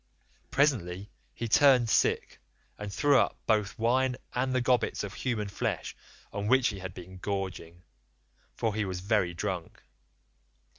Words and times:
Presently 0.49 1.11
he 1.31 1.47
turned 1.47 1.87
sick, 1.87 2.39
and 2.79 2.91
threw 2.91 3.19
up 3.19 3.37
both 3.45 3.77
wine 3.77 4.15
and 4.33 4.51
the 4.51 4.59
gobbets 4.63 5.03
of 5.03 5.13
human 5.13 5.47
flesh 5.47 5.95
on 6.33 6.47
which 6.47 6.69
he 6.69 6.79
had 6.79 6.95
been 6.95 7.19
gorging, 7.19 7.83
for 8.55 8.73
he 8.73 8.83
was 8.83 8.99
very 8.99 9.35
drunk. 9.35 9.83